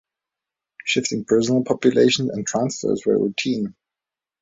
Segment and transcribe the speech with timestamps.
[0.83, 3.75] Shifting prisoner populations and transfers were routine.